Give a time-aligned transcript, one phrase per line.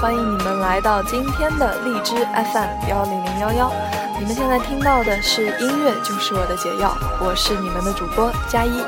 [0.00, 3.72] 欢迎你们来到今天的荔枝 FM 幺零零幺幺。
[4.18, 8.82] 你们现在听到的是音乐就是我的解药，我是你们的主播佳一。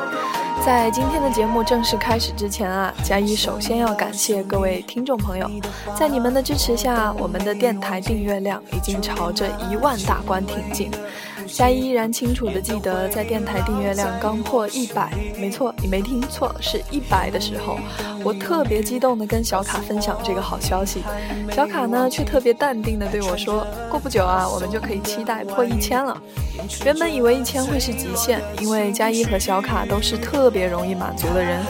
[0.64, 5.50] 在今天的节目正式开始之前啊，佳一首先要感谢各位听众朋友，
[5.94, 10.90] 在你们的支持下，我们的电台订阅量已经朝着一万大关挺进。
[11.52, 17.78] 佳一依然清楚地记得，在电台订阅量刚破一百，没错，你没听错，是一百的时候，
[18.24, 21.02] 我特别激动地跟小卡分享这个好消息。
[21.54, 26.20] 小卡呢，却特别淡定地对我说：“过不久啊，我们就可以期待破一千了。”
[26.84, 31.60] 原本以为一千会是极限，因为佳一和小卡都是特别容易满足的人，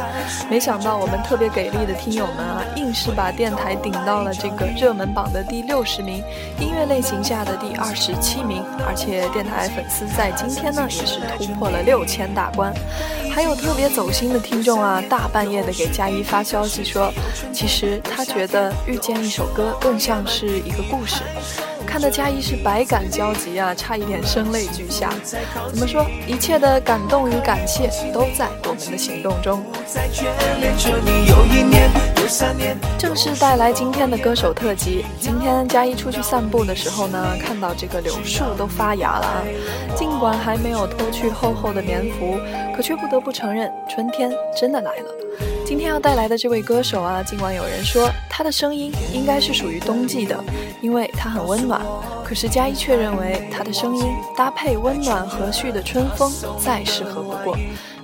[0.48, 6.23] 没想到我们特别给力的听友们啊，硬是把电台顶到了这个热门榜的第六十名，
[6.60, 12.73] 音乐类型下的第二十七名，而且电台粉丝在今天呢也是突破了六千大关。
[13.30, 17.10] 还有特别走心的听众啊，大半夜的给佳一发消息说，
[17.52, 21.23] 其实他觉得遇见一首歌更像是一个故事。
[21.93, 25.12] 看得佳一是百感交集啊，差一点声泪俱下。
[25.68, 26.07] 怎么说？
[26.26, 29.62] 一切的感动与感谢都在我们的行动中。
[32.96, 35.04] 正式带来今天的歌手特辑。
[35.20, 39.45] 今天佳一出去散步的时候呢，看到这个柳树都发芽了啊。
[39.95, 42.38] 尽管还没有脱去厚厚的棉服，
[42.74, 45.10] 可却不得不承认，春天真的来了。
[45.66, 50.38] 今天要带来的这位歌手啊，尽管有人说他的声音应该是属于冬季的，
[50.82, 51.82] 因为他很温暖，
[52.25, 54.05] 可是佳一却认为他的声音
[54.37, 57.57] 搭配温暖和煦的春风再适合不过，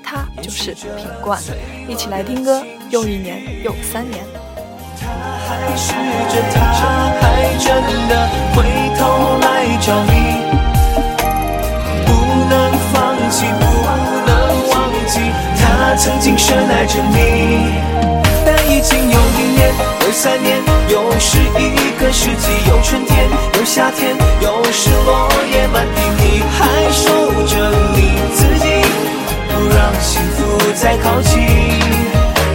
[0.03, 1.41] 他就是品冠。
[1.89, 4.25] 一起来听歌，又一年又三年。
[5.01, 5.93] 还是
[6.53, 6.61] 他
[7.21, 7.67] 还真
[8.09, 8.13] 的
[8.55, 8.57] 回
[8.99, 9.01] 头
[9.41, 9.47] 来
[9.81, 10.11] 找你，
[12.05, 12.09] 不
[12.51, 12.53] 能
[12.93, 12.97] 放
[13.31, 13.63] 弃，不
[14.27, 14.31] 能
[14.71, 15.13] 忘记。
[15.57, 17.17] 他曾经深爱着你，
[20.09, 20.57] 有三年，
[20.89, 27.11] 又是一个世纪，有春天，有夏天，又是落叶满地，你还守
[27.45, 28.67] 着你自己，
[29.53, 31.45] 不让幸福再靠近。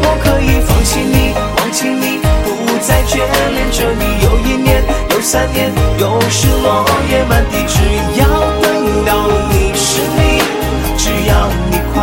[0.02, 4.26] 我可以放弃你，忘记你，不再眷恋着你。
[4.26, 7.78] 有一年，有三年，又是落叶满地，只
[8.20, 8.26] 要
[8.64, 10.42] 等到你是你，
[10.98, 12.02] 只要你快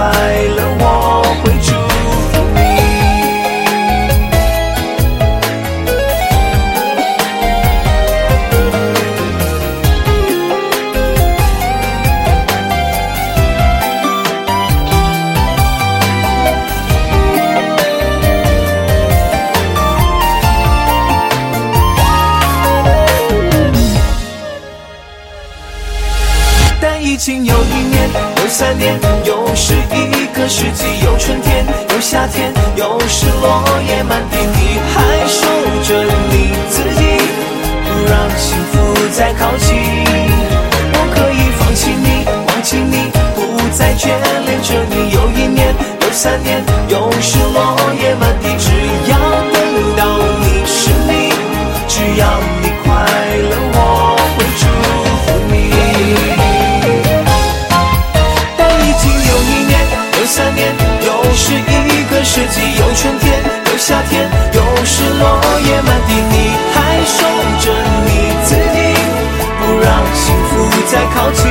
[0.55, 0.63] 乐。
[0.79, 1.75] 我会祝
[28.51, 35.47] 三年，又是一个世纪，有春天，有夏天，又是落叶满地，你还守
[35.87, 37.01] 着你自己，
[37.87, 38.75] 不让幸福
[39.13, 39.69] 再靠近。
[40.93, 44.09] 我可以放弃你，忘记你，不再眷
[44.45, 45.11] 恋着你。
[45.15, 48.69] 有一年，有三年，又是落叶满地，只
[49.09, 49.17] 要
[49.53, 51.33] 等到你是你，
[51.87, 52.27] 只要
[63.01, 63.33] 春天，
[63.73, 67.25] 有夏天，又是落叶满地，你还守
[67.65, 67.73] 着
[68.05, 68.11] 你
[68.45, 68.93] 自己，
[69.59, 71.49] 不让幸福再靠近。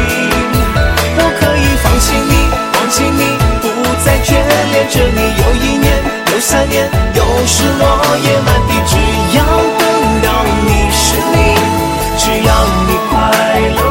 [1.18, 2.46] 我可以放弃你，
[2.78, 3.34] 忘记你，
[3.64, 3.66] 不
[4.06, 4.38] 再眷
[4.72, 5.20] 恋着你。
[5.42, 5.90] 又一年，
[6.32, 8.94] 又三年，又是落叶满地，只
[9.36, 9.42] 要
[9.80, 10.30] 等到
[10.68, 11.58] 你是你，
[12.16, 12.54] 只要
[12.86, 13.18] 你快
[13.76, 13.89] 乐，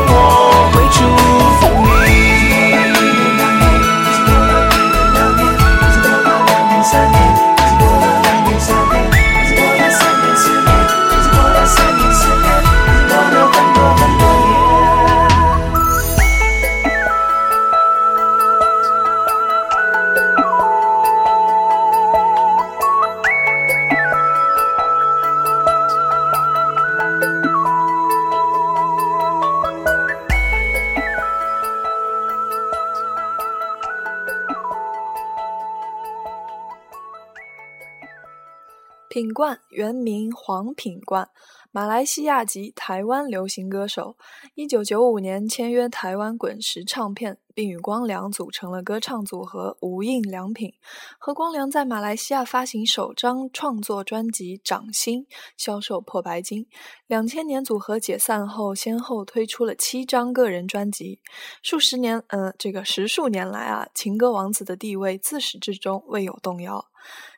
[39.88, 41.30] 原名黄品冠，
[41.72, 44.18] 马来西亚籍台湾流行歌手。
[44.54, 50.74] 一九九五年签约台湾滚石唱片，并与光良组成了歌唱组合无印良品。
[51.18, 55.22] 和光良在马来西亚发行首张创作专辑《掌心》，
[55.56, 56.68] 销售破白金。
[57.08, 61.18] 两千年组合解散后，先后推出了七张个人专辑。
[61.60, 66.86] 数十年，呃，这个十数年来啊，情歌王子的地位自始至终未有动摇。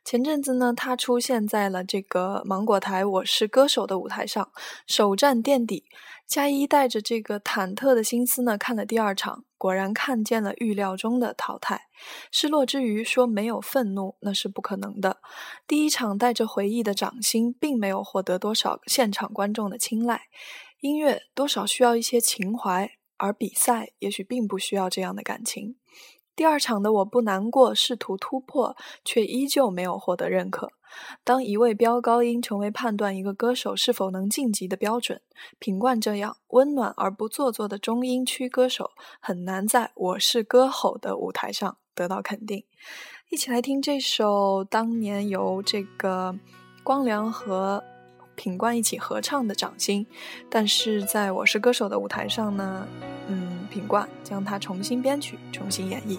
[0.05, 4.51] 前阵子呢，他出现在了这个芒果台《我是歌手》的舞台上，
[4.87, 5.85] 首战垫底。
[6.31, 11.89] 嘉一带着这个忐忑的心思呢，看了第二场，果然看见了预料中的淘汰。
[12.31, 15.17] 失落之余，说没有愤怒那是不可能的。
[15.67, 20.23] 第一场带着回忆的掌心，并没有获得多少现场观众的青睐。
[20.79, 25.75] 音乐多少需要一些情怀，而比赛也许并不需要这样的感情。
[26.37, 30.71] 第二场的我不难过，试图突破，却依旧没有获得认可。
[31.25, 35.21] 当一位飙高音成为判断一个歌手是否能晋级的标准，
[35.59, 38.91] 品冠这样温暖而不做作的中音区歌手，
[39.21, 42.65] 很难在我是歌吼的舞台上得到肯定。
[43.29, 46.35] 一起来听这首当年由这个
[46.83, 47.83] 光良和
[48.35, 50.05] 品冠一起合唱的《掌心》，
[50.49, 52.87] 但是在我是歌手的舞台上呢，
[53.29, 53.59] 嗯。
[53.71, 56.19] 品冠将它重新编曲，重新演绎。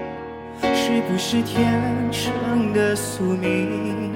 [0.93, 4.11] 是不是天生的宿命？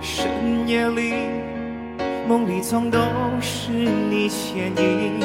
[0.00, 1.12] 深夜里，
[2.26, 2.98] 梦里总都
[3.38, 5.20] 是你倩影。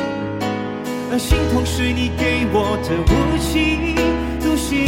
[1.09, 3.95] 而心痛是你给我的无情
[4.41, 4.85] 独行。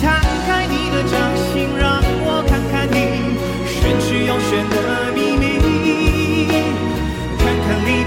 [0.00, 2.94] 摊开你的掌心，让我看看你
[3.66, 4.76] 玄之又玄的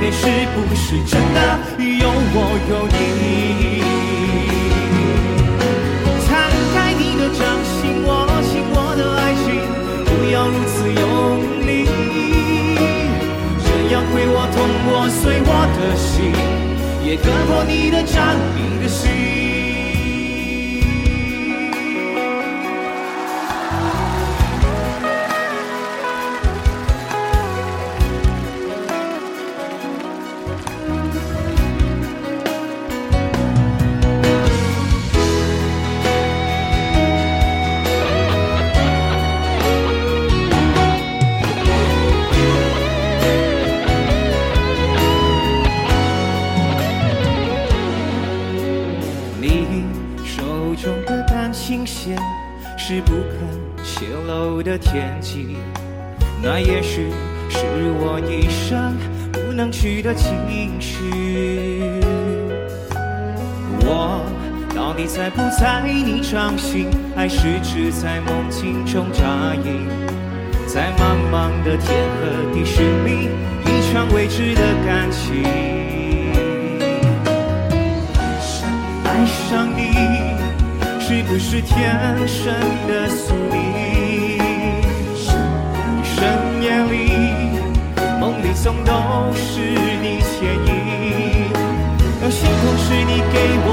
[0.06, 0.22] 你是
[0.54, 1.40] 不是真的
[1.80, 2.38] 有我
[2.70, 3.82] 有你。
[6.28, 6.30] 摊
[6.76, 8.08] 开你的掌心，握
[8.44, 9.46] 紧我的爱情，
[10.06, 11.02] 不要如此用
[11.66, 11.70] 力。
[13.64, 14.56] 这样会我痛
[14.86, 16.32] 我碎我的心，
[17.04, 19.45] 也割破你的掌，你的心。
[56.48, 57.10] 那也许
[57.50, 57.66] 是
[57.98, 58.96] 我一生
[59.34, 61.90] 不能去的情绪。
[63.82, 64.22] 我
[64.76, 69.88] 到底在不在你掌心，还是只在梦境中扎营？
[70.68, 73.28] 在茫茫的天和地寻觅
[73.66, 75.44] 一场未知的感情。
[79.04, 79.82] 爱上你。
[81.08, 82.54] 是不是天生
[82.88, 84.05] 的宿命？
[88.66, 88.92] 梦里总都
[89.36, 91.54] 是你牵引，
[92.22, 93.70] 而心痛是你给我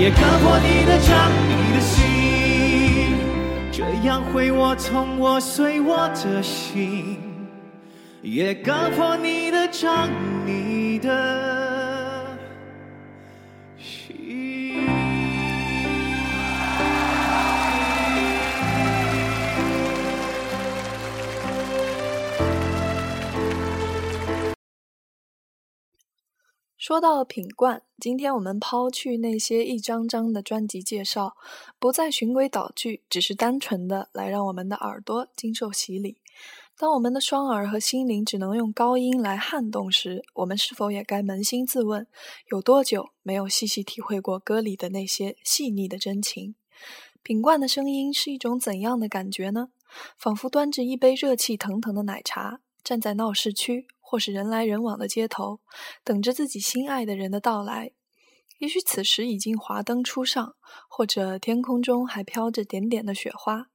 [0.00, 3.16] 也割破你的掌，你的心，
[3.72, 7.16] 这样会我痛我碎我的心，
[8.22, 10.08] 也割破你的掌，
[10.46, 11.57] 你的
[26.88, 31.36] 说到品冠，今天我们抛去那些一张张的专辑介绍，
[31.78, 36.16] 不再循规蹈矩，只是单纯的来让我们的耳朵经受洗礼。
[36.78, 42.06] 当我们的双耳和心灵只能用高音来撼动时，我们是否也该扪心自问：
[42.50, 46.54] 有多久没有细细体会过歌里的那些细腻的真情？
[47.22, 49.68] 品冠的声音是一种怎样的感觉呢？
[50.16, 53.86] 仿佛端着一杯热气腾腾的奶茶，站在闹市区。
[54.10, 55.60] 或是人来人往的街头，
[56.02, 57.92] 等着自己心爱的人的到来。
[58.56, 60.56] 也许此时已经华灯初上，
[60.88, 63.68] 或者天空中还飘着点点的雪花。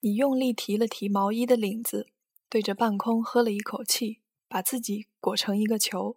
[0.00, 2.08] 你用力提了提毛衣的领子，
[2.48, 6.16] 对着半空喝了一口气，把自己裹成一个球。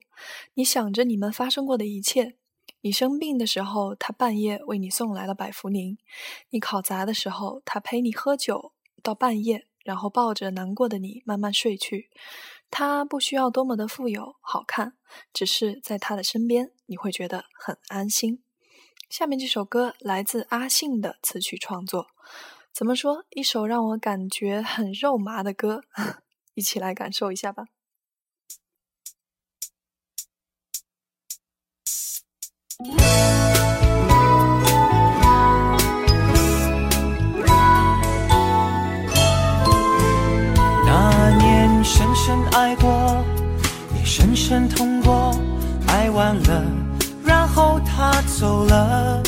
[0.55, 2.37] 你想着你们发生过的一切。
[2.81, 5.97] 你生病的时候，他半夜为你送来了百福宁；
[6.49, 8.73] 你考砸的时候，他陪你喝酒
[9.03, 12.09] 到半夜，然后抱着难过的你慢慢睡去。
[12.71, 14.95] 他不需要多么的富有、好看，
[15.33, 18.43] 只是在他的身边，你会觉得很安心。
[19.09, 22.07] 下面这首歌来自阿信的词曲创作，
[22.71, 23.25] 怎么说？
[23.31, 25.81] 一首让我感觉很肉麻的歌，
[26.53, 27.65] 一起来感受一下吧。
[42.29, 43.25] 深爱过，
[43.97, 45.35] 也深深痛过，
[45.87, 46.63] 爱完了，
[47.25, 49.19] 然后他走了。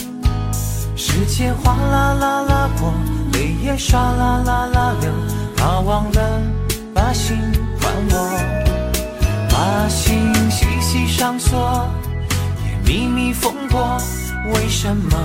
[0.96, 2.94] 时间哗啦啦啦过，
[3.34, 5.12] 泪也唰啦啦啦流。
[5.58, 6.42] 他忘了
[6.94, 7.40] 把心
[7.80, 8.30] 还我，
[9.50, 11.90] 把心细细上锁，
[12.64, 13.98] 也秘密封过。
[14.54, 15.18] 为什么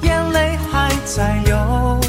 [0.00, 2.00] 眼泪还在流？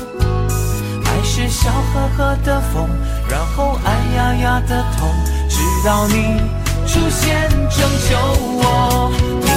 [1.04, 2.88] 还是笑呵呵的风。
[3.30, 5.10] 然后哎呀呀的痛，
[5.50, 6.42] 直到你
[6.88, 8.18] 出现拯救
[8.60, 9.12] 我，
[9.42, 9.48] 你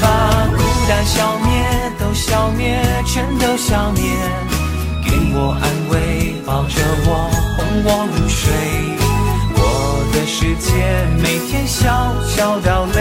[0.00, 0.04] 把
[0.56, 4.02] 孤单消灭，都消灭，全都消灭，
[5.04, 8.52] 给我安慰，抱着我，哄我入睡。
[9.56, 10.70] 我的世界
[11.22, 12.98] 每天小小到累，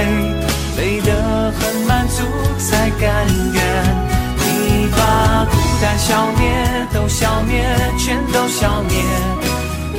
[0.77, 2.23] 累得很满足
[2.57, 3.61] 才甘愿。
[4.37, 7.63] 你把孤单消灭，都消灭，
[7.97, 9.03] 全都消灭。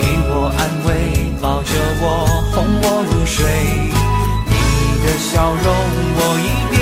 [0.04, 2.04] 给我安慰，抱着我，
[2.52, 3.40] 哄我入睡。
[4.50, 4.52] 你
[5.02, 5.32] 的笑
[5.64, 5.66] 容
[6.18, 6.76] 我一定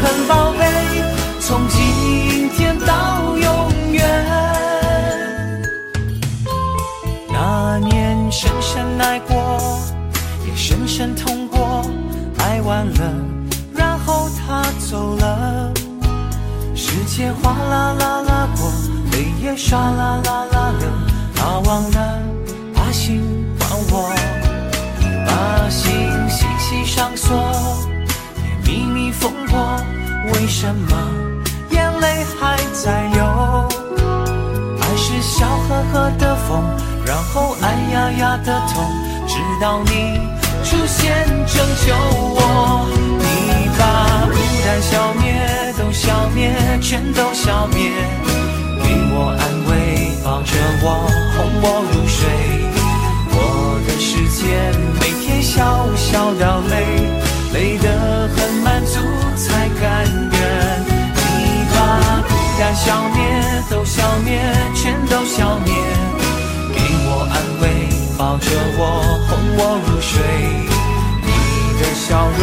[0.00, 0.62] 很宝贝，
[1.40, 3.46] 从今天到永
[3.92, 3.98] 远。
[7.32, 9.58] 那年深深爱过，
[10.46, 11.84] 也深深痛过，
[12.38, 13.00] 爱完了，
[13.74, 15.72] 然后他走了。
[16.76, 18.70] 时间哗啦啦啦过，
[19.10, 20.88] 泪也唰啦啦啦流，
[21.34, 22.27] 他忘了。
[23.98, 24.14] 我，
[25.26, 25.82] 把心
[26.28, 27.36] 细细上锁，
[28.36, 29.58] 也秘密封过。
[30.32, 30.96] 为什么
[31.70, 33.18] 眼泪还在流？
[34.80, 36.62] 爱是笑呵呵的风，
[37.04, 38.84] 然后哎呀呀的痛，
[39.26, 40.20] 直到你
[40.62, 41.94] 出现拯救
[42.38, 42.86] 我。
[43.18, 47.90] 你把孤单消灭，都消灭，全都消灭，
[48.80, 50.52] 给我安慰，抱着
[50.82, 50.86] 我，
[51.36, 52.67] 哄我入睡。
[53.98, 56.86] 时间每天笑笑到累，
[57.52, 59.00] 累得很满足
[59.36, 60.40] 才甘愿。
[61.16, 61.18] 你
[61.74, 61.76] 把
[62.28, 63.18] 孤单消灭，
[63.68, 64.40] 都消灭，
[64.74, 65.74] 全都消灭，
[66.72, 68.46] 给我安慰，抱着
[68.78, 68.80] 我，
[69.28, 70.22] 哄我入睡。
[71.26, 71.28] 你
[71.80, 72.06] 的笑
[72.38, 72.42] 容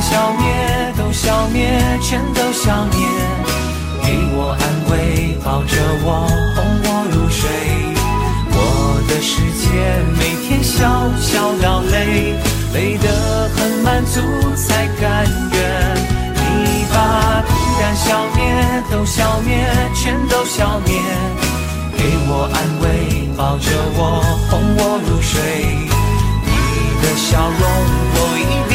[0.00, 3.06] 消灭都消灭全都消灭，
[4.02, 7.48] 给我安慰，抱着我，哄我入睡。
[8.58, 8.58] 我
[9.08, 9.64] 的世界
[10.18, 12.34] 每天笑笑到累，
[12.72, 14.20] 累得很满足
[14.54, 15.56] 才甘愿。
[16.34, 21.00] 你把孤单消灭，都消灭，全都消灭。
[21.96, 25.40] 给我安慰，抱着我，哄我入睡。
[26.44, 26.50] 你
[27.02, 27.62] 的笑容，
[28.14, 28.74] 我一定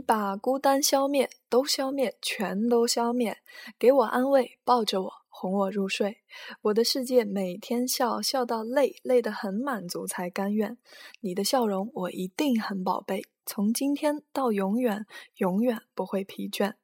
[0.00, 3.38] 把孤单消灭，都消灭，全都消灭。
[3.78, 6.18] 给我安慰，抱着我，哄我入睡。
[6.62, 10.76] 我的世界每天笑笑到累，累得很满足才甘愿。
[11.20, 16.74] 你的笑容我一定很宝贝，从今天到永远，永远不会疲倦。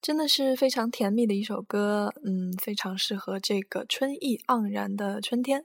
[0.00, 5.64] 真的是非常甜蜜的一首歌，嗯，非常适合这个春意盎然的春天。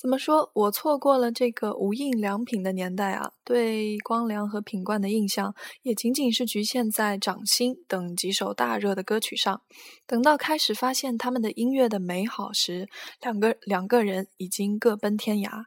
[0.00, 0.50] 怎么说？
[0.54, 9.60] 我错过了这个无印良品的年代啊，对光良和品冠的印象也仅仅是局限在《掌心》等几首大热的歌曲上。
[10.06, 12.88] 等到开始发现他们的音乐的美好时，
[13.20, 15.64] 两个两个人已经各奔天涯。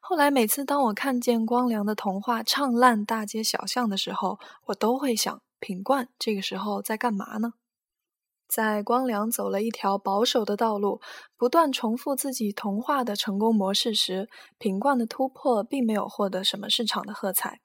[0.00, 7.52] 后来每次当我看见光良的童话唱烂大街小巷的时候，我都会想，品冠这个时候在干嘛呢？
[8.48, 11.00] 在光良走了一条保守的道路，
[11.36, 17.60] 不断重复自己童话的成功模式时，品冠的突破并没有获得什么市场的喝彩。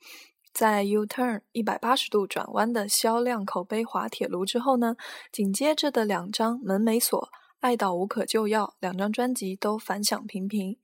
[0.53, 4.95] 在 U-turn 一百八十度转弯的销量口碑滑铁卢之后呢，
[5.31, 7.17] 紧接着的两张《门没锁》。
[7.61, 10.77] 爱到无可救药，两张专辑都反响平平。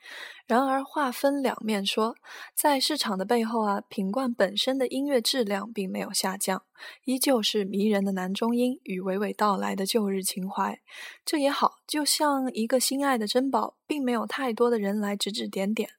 [0.47, 2.15] 然而话分两面说，
[2.55, 6.63] 在市场的背后啊，品冠本身的音乐质量并没有下降，
[7.03, 10.79] 依旧是迷人的男中音与娓娓道来的旧日情怀。
[11.25, 15.89] 这也好，就像一个心爱的珍宝，并没有太多的人来指指点点。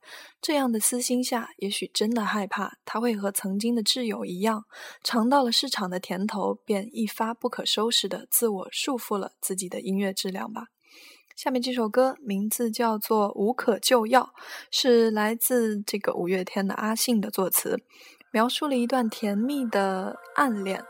[0.40, 4.64] 这样的私心下，也许真的害怕他会和曾经的挚友一样，
[5.04, 10.68] 尝到了市场的甜头，便一发不可收拾的自我束缚了自己的音乐质量吧。
[11.38, 14.32] 下面这首歌名字叫做《无可救药》，
[14.72, 17.80] 是来自这个五月天的阿信的作词，
[18.32, 20.82] 描述了一段甜蜜的暗恋。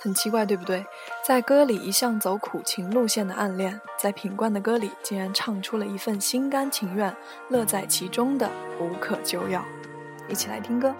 [0.00, 0.86] 很奇怪，对不对？
[1.22, 7.14] 在歌里一向走苦情路线的暗恋，在品冠的歌里竟然唱出了一份心甘情愿、
[7.50, 9.62] 乐在其中的无可救药。
[10.30, 10.94] 一起来听歌。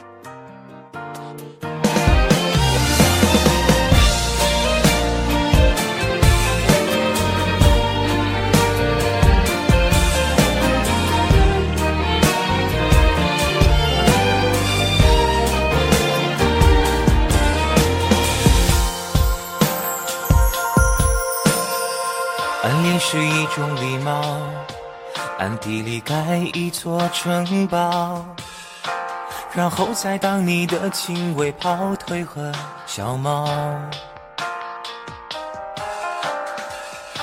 [23.61, 24.23] 种礼貌，
[25.39, 26.15] 暗地里盖
[26.55, 28.25] 一座城堡，
[29.53, 32.51] 然后再当你的亲卫跑腿和
[32.87, 33.47] 小猫。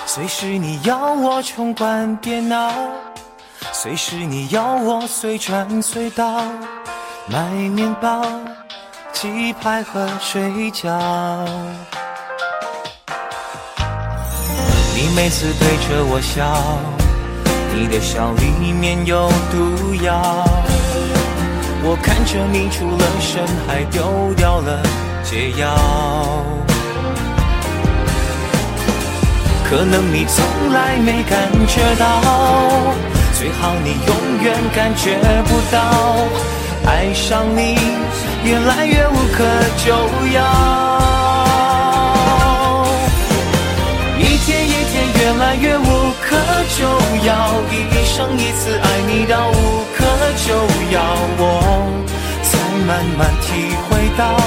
[0.05, 2.71] 随时你要我冲关别闹，
[3.73, 6.43] 随时你要我随传随到，
[7.25, 8.23] 买面包、
[9.11, 10.87] 鸡排和水饺。
[14.99, 16.81] 你每次对着我笑，
[17.71, 20.43] 你的笑里面有毒药。
[21.83, 24.81] 我看着你出了神，还丢掉了
[25.23, 25.69] 解药。
[29.69, 32.07] 可能你从来没感觉到，
[33.37, 36.25] 最好你永远感觉不到，
[36.87, 37.77] 爱上你
[38.43, 39.45] 越来越无可
[39.77, 39.93] 救
[40.33, 40.96] 药。
[46.77, 46.85] 可救
[47.25, 47.33] 药，
[47.71, 50.05] 一生一次爱你到无可
[50.45, 50.53] 救
[50.93, 51.01] 药，
[51.39, 51.41] 我
[52.43, 52.49] 才
[52.85, 54.37] 慢慢体会到，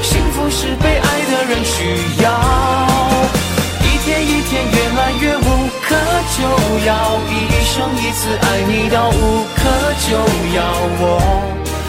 [0.00, 2.30] 幸福是被爱的人需要。
[3.82, 5.96] 一天一天越来越无可
[6.38, 6.38] 救
[6.86, 7.34] 药，一
[7.66, 9.58] 生一次爱你到无可
[10.06, 10.14] 救
[10.54, 10.62] 药，
[11.00, 11.02] 我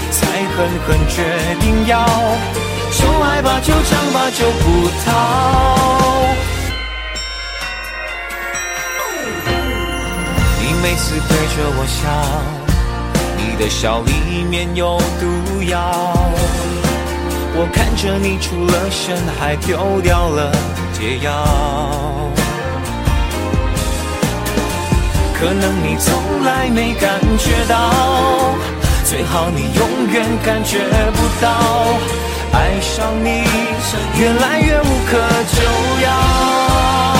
[0.10, 1.22] 才狠狠决
[1.60, 2.04] 定要，
[2.98, 5.10] 就爱吧，就唱吧，就不逃。
[10.82, 12.08] 每次对着我笑，
[13.38, 16.16] 你的笑里面有毒药。
[17.56, 20.52] 我看着你出了神，还丢掉了
[20.94, 21.32] 解药。
[25.38, 28.56] 可能你从来没感觉到，
[29.04, 30.80] 最好你永远感觉
[31.14, 31.50] 不到，
[32.54, 33.44] 爱上你
[34.18, 35.18] 越来越无可
[35.54, 35.62] 救
[36.04, 37.19] 药。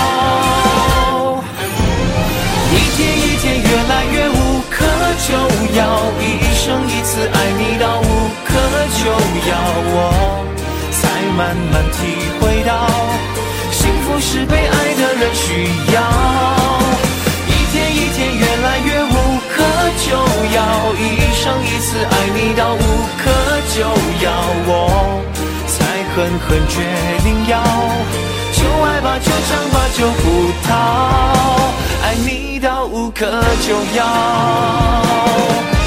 [5.26, 5.34] 就
[5.76, 5.80] 要
[6.18, 6.22] 一
[6.54, 8.02] 生一次爱你到无
[8.44, 8.48] 可
[8.98, 9.04] 救
[9.50, 9.52] 药，
[9.92, 9.96] 我
[10.90, 11.00] 才
[11.36, 11.98] 慢慢体
[12.40, 12.72] 会到，
[13.70, 15.44] 幸福是被爱的人需
[15.92, 15.96] 要。
[17.46, 19.14] 一天一天越来越无
[19.52, 19.62] 可
[20.04, 20.16] 救
[20.56, 20.58] 药，
[20.98, 21.00] 一
[21.36, 22.82] 生一次爱你到无
[23.20, 23.30] 可
[23.74, 23.80] 救
[24.24, 24.32] 药，
[24.66, 24.68] 我
[25.68, 25.78] 才
[26.14, 26.74] 狠狠决
[27.22, 27.62] 定要，
[28.52, 30.70] 就爱吧，就唱吧，就不逃，
[32.10, 33.24] 爱你到无可
[33.64, 35.79] 救药。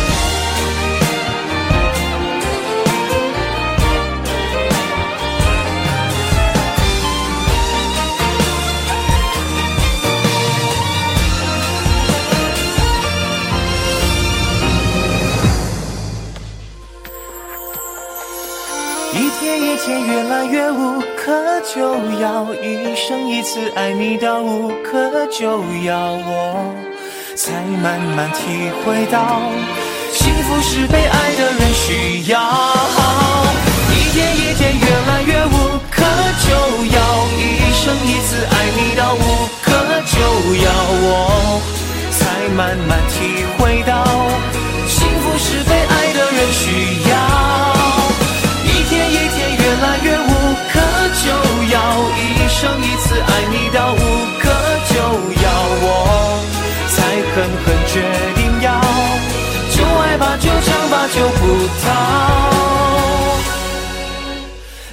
[19.55, 21.81] 一天越来越无可救
[22.19, 25.45] 药，一生一次爱你到无可救
[25.83, 26.73] 药，我
[27.35, 29.41] 才慢慢体会到，
[30.11, 32.39] 幸福是被爱的人需要。
[33.91, 36.03] 一天一天越来越无可
[36.45, 36.49] 救
[36.95, 37.01] 药，
[37.37, 39.71] 一生一次爱你到无可
[40.05, 40.19] 救
[40.63, 41.61] 药，我
[42.11, 44.03] 才慢慢体会到，
[44.87, 45.82] 幸福是被
[49.83, 50.31] 来越无
[50.71, 50.79] 可
[51.21, 51.27] 救
[51.73, 51.75] 药，
[52.17, 53.95] 一生一次爱你到无
[54.39, 54.43] 可
[54.89, 54.95] 救
[55.43, 55.45] 药，
[55.83, 55.85] 我
[56.87, 56.95] 才
[57.33, 57.93] 狠狠决
[58.33, 58.65] 定要，
[59.75, 61.41] 就爱吧，就唱吧，就不
[61.83, 61.85] 逃，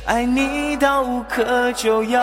[0.07, 2.21] 爱你到无可救药。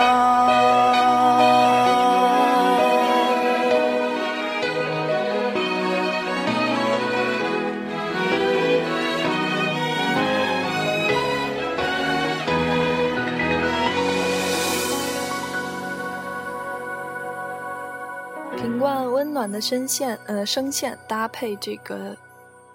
[19.50, 22.16] 的声线，呃，声线搭配这个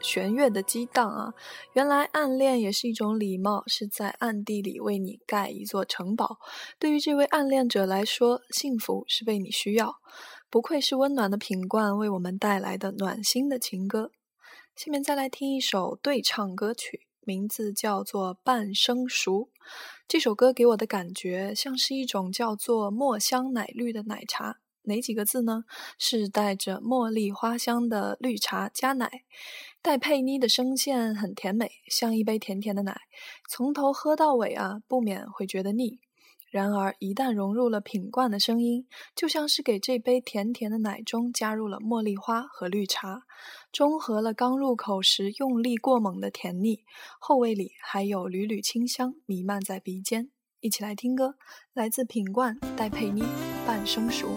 [0.02, 1.34] 弦乐的激荡啊，
[1.74, 6.40] 原来暗恋也是一种礼貌，是在暗地里为你盖一座城堡。
[6.78, 9.98] 对于这位暗恋者来说，幸福是被你需要。
[10.50, 14.12] 不愧是温暖的品冠为我们带来的暖心的情歌。
[14.76, 19.32] 下面再来听一首对唱歌曲，名字叫做《半生熟》。
[20.08, 24.58] 这首歌给我的感觉像是一种叫做墨香奶绿的奶茶。
[24.84, 25.66] 哪几个字呢？
[25.98, 29.24] 是带着茉莉花香的绿茶加奶，
[29.82, 33.02] 戴佩妮的声线很甜美，像一杯甜甜的奶，
[33.50, 36.00] 从头喝到尾啊，不免会觉得腻。
[36.52, 43.24] 然而一旦融入了品冠的声音，就像是给这杯甜甜的奶中加入了茉莉花和绿茶，
[43.72, 46.84] 中和了刚入口时用力过猛的甜腻，
[47.20, 50.30] 后味里还有缕缕清香弥漫在鼻尖。
[50.60, 51.36] 一起来听歌，
[51.74, 53.22] 来自品冠戴佩妮
[53.66, 54.28] 《半生熟》。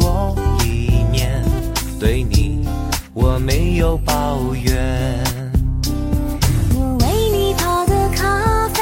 [0.00, 0.34] 多
[0.64, 1.44] 一年，
[1.98, 2.66] 对你
[3.12, 5.22] 我没有抱怨。
[6.74, 8.80] 我为你泡的咖啡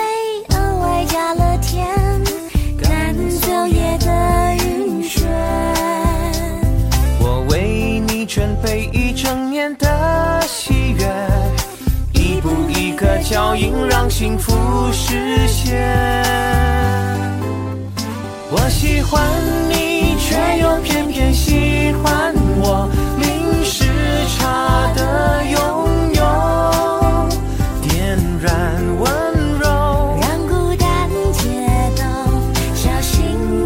[0.50, 1.84] 额外加了甜，
[2.80, 5.26] 赶走夜的晕眩。
[7.20, 11.04] 我为你准备一整年的喜悦，
[12.12, 14.52] 一步一个脚印让幸福
[14.92, 15.76] 实现。
[18.50, 19.20] 我喜欢
[19.68, 19.87] 你。
[20.38, 22.88] 却又偏偏喜欢我。
[23.18, 23.84] 淋湿
[24.38, 25.58] 茶的拥
[26.14, 26.22] 有，
[27.82, 28.46] 点燃
[29.00, 29.10] 温
[29.58, 29.66] 柔，
[30.20, 31.42] 让孤单解
[31.96, 32.04] 冻
[32.72, 33.16] 小心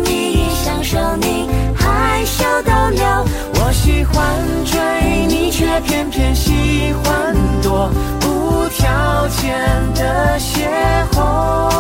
[0.06, 3.04] 翼翼享受你害羞逗留。
[3.56, 4.16] 我喜欢
[4.64, 7.90] 追你，却偏偏喜欢躲。
[8.24, 9.52] 无条件
[9.94, 10.64] 的邂
[11.12, 11.71] 逅，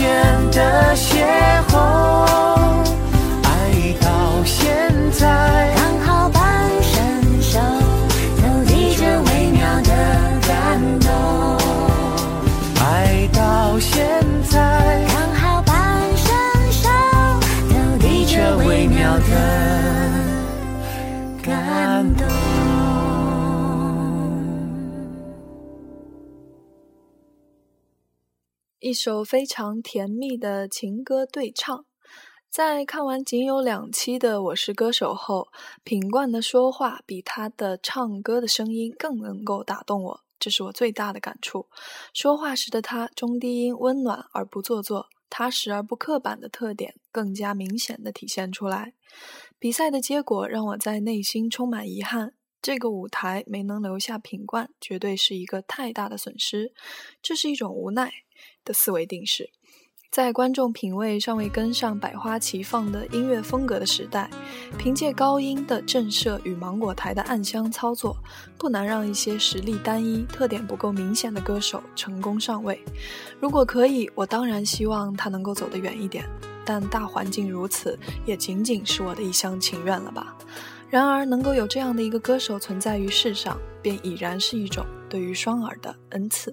[0.00, 1.10] 条件的邂
[1.68, 1.74] 逅。
[3.42, 5.79] 爱到现在，
[28.90, 31.86] 一首非常甜蜜的情歌对唱。
[32.50, 35.46] 在看完仅有两期的《我是歌手》后，
[35.84, 41.68] 品冠的说话比他的唱歌的声音更能够打动我，这是我最大的感触。
[42.12, 48.94] 说话时的他，中低音温暖而不做作，踏实而不刻板的特点更加明显的体现出来。
[49.60, 56.72] 比赛的结果让我在内心充满遗憾，这个舞台没能留下品冠，绝对是一个太大的损失。
[57.22, 58.12] 这是一种无奈
[58.64, 59.50] 的思维定式。
[60.10, 64.28] 在观众品味尚未跟上百花齐放的音乐风格的时代，
[64.76, 68.16] 凭借高音的震慑与芒果台的暗箱操作，
[68.58, 72.84] 不难让一些实力单一、特点不够明显的歌手成功上位。
[73.38, 76.28] 如果可以，我当然希望他能够走得远一点，
[76.64, 77.96] 但大环境如此，
[78.26, 80.36] 也仅仅是我的一厢情愿了吧。
[80.88, 86.52] 然而，能够有这样的一个歌手存在于世上，便已然是一种对于双耳的恩赐。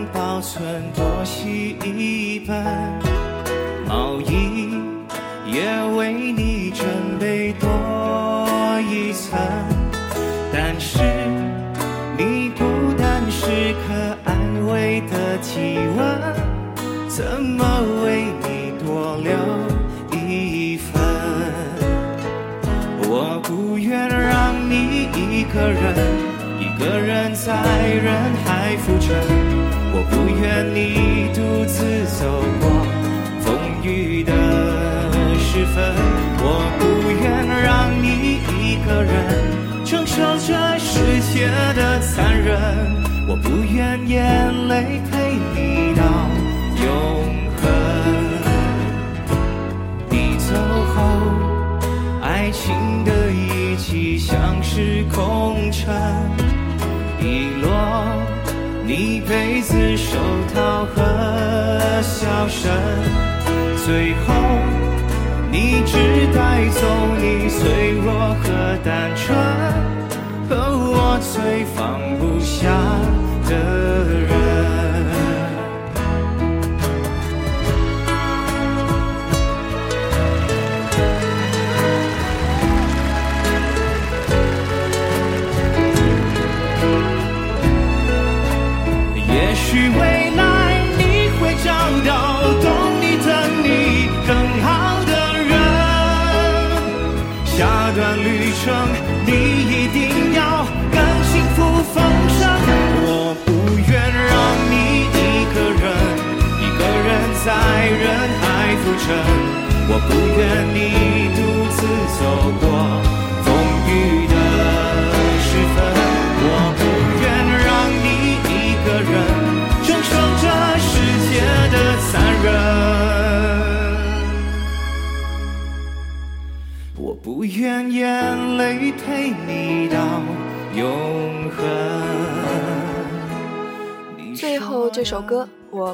[0.41, 0.63] 保存
[0.95, 2.65] 多洗一本，
[3.87, 4.73] 毛衣
[5.45, 5.61] 也
[5.95, 6.87] 为你准
[7.19, 7.69] 备多
[8.89, 9.39] 一层。
[10.51, 10.97] 但是
[12.17, 12.63] 你孤
[12.97, 13.45] 单时
[13.85, 16.19] 刻安慰的体温，
[17.07, 17.63] 怎么
[18.03, 19.31] 为你多留
[20.17, 21.03] 一份？
[23.07, 26.31] 我不愿让你一个人。
[26.59, 29.15] 一个人在人海浮沉，
[30.01, 31.85] 我不愿你独自
[32.17, 32.25] 走
[32.59, 32.65] 过
[33.41, 34.33] 风雨的
[35.37, 35.93] 时分，
[36.41, 36.43] 我
[36.79, 36.81] 不
[37.21, 42.57] 愿让你一个人承受这世界的残忍，
[43.27, 46.01] 我不愿眼泪陪你到
[46.81, 46.89] 永
[47.61, 47.69] 恒。
[50.09, 50.55] 你走
[50.95, 50.97] 后，
[52.23, 55.93] 爱情的遗迹像是空城。
[57.19, 57.69] 遗落
[58.83, 60.17] 你杯子、手
[60.53, 62.71] 套和笑声，
[63.85, 64.33] 最后
[65.51, 65.97] 你只
[66.35, 66.81] 带走
[67.17, 68.11] 你脆弱
[68.43, 69.37] 和单纯，
[70.49, 72.69] 和我最放不下
[73.47, 73.51] 的
[74.27, 74.50] 人。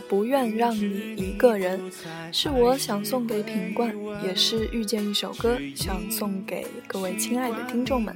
[0.10, 1.80] 不愿让你一个人，
[2.32, 3.94] 是我想送给品冠，
[4.24, 8.16] 也是遇见一首歌，想送给各位亲爱的听众们。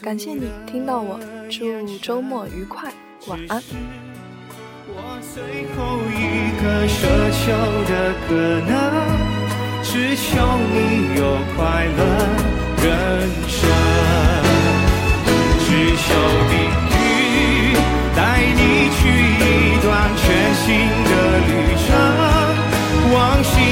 [0.00, 1.18] 感谢你听到我，
[1.50, 2.92] 祝周末愉快，
[3.26, 3.62] 晚安。
[4.86, 5.42] 我最
[5.74, 6.98] 后一个奢
[7.42, 7.44] 求
[7.90, 8.30] 的可
[8.70, 8.72] 能，
[9.82, 10.22] 只求
[10.72, 10.76] 你
[11.18, 11.22] 有
[11.56, 12.00] 快乐
[12.84, 12.86] 人
[13.48, 13.58] 生，
[15.58, 15.66] 只
[15.96, 16.06] 求
[16.50, 16.73] 你。
[18.64, 20.24] 一去一段全
[20.54, 20.66] 新
[21.04, 21.12] 的
[21.48, 21.50] 旅
[21.84, 21.86] 程，
[23.12, 23.63] 往昔。